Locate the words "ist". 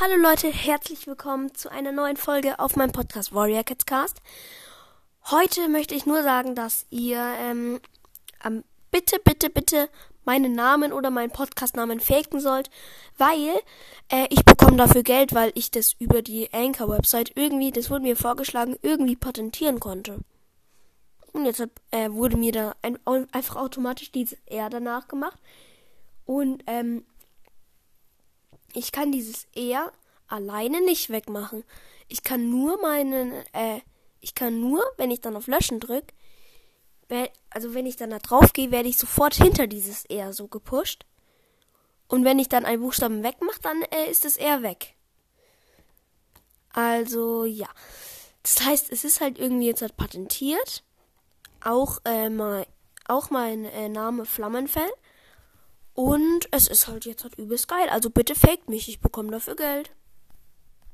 44.10-44.24, 49.04-49.20, 56.68-56.86